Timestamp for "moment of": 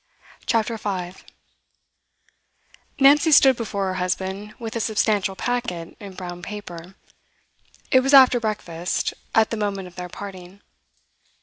9.57-9.97